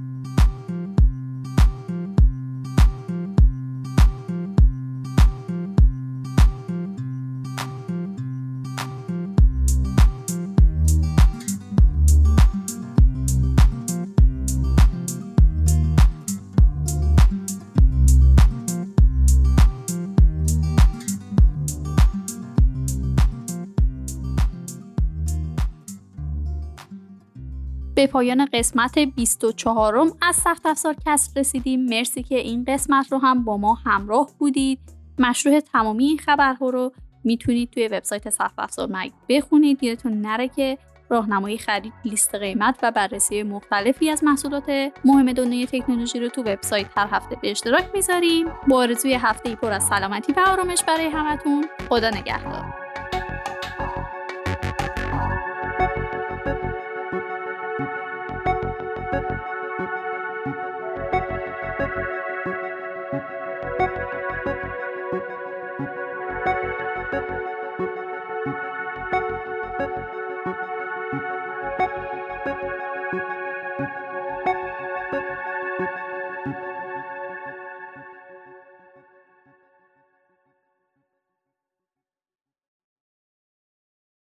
به 27.97 28.07
پایان 28.07 28.49
قسمت 28.53 28.99
24 28.99 30.03
م 30.03 30.13
از 30.23 30.37
سخت 30.37 30.67
افزار 30.67 30.97
کسب 31.07 31.39
رسیدیم. 31.39 31.85
مرسی 31.85 32.23
که 32.23 32.39
این 32.39 32.65
قسمت 32.69 33.13
رو 33.13 33.19
هم 33.19 33.45
با 33.45 33.57
ما 33.57 33.75
همراه 33.75 34.31
بودید. 34.39 34.79
مشروع 35.19 35.61
تمامی 35.61 36.05
این 36.05 36.19
خبرها 36.19 36.71
رو 36.71 36.93
می‌تونید 37.25 37.71
توی 37.71 37.89
وبسایت 37.89 38.31
سخت 38.31 38.55
افزار 38.59 38.89
مگ 38.91 39.11
بخونید. 39.29 39.83
یادتون 39.83 40.21
نره 40.21 40.49
که 40.49 40.79
راهنمایی 41.11 41.59
خرید 41.59 41.93
لیست 42.05 42.35
قیمت 42.35 42.79
و 42.83 42.91
بررسی 42.91 43.43
مختلفی 43.43 44.11
از 44.11 44.25
محصولات 44.25 44.93
مهم 45.05 45.33
دنیای 45.33 45.67
تکنولوژی 45.67 46.21
رو 46.21 46.29
تو 46.29 46.43
وبسایت 46.43 46.87
هر 46.97 47.09
هفته 47.11 47.37
به 47.43 47.51
اشتراک 47.51 47.91
می‌ذاریم. 47.95 48.47
با 48.69 48.77
آرزوی 48.77 49.15
هفته 49.15 49.49
ای 49.49 49.57
پر 49.57 49.73
از 49.73 49.87
سلامتی 49.87 50.33
و 50.33 50.41
آرامش 50.41 50.85
برای 50.85 51.07
همتون. 51.07 51.65
خدا 51.89 52.11
نگهدار. 52.11 52.86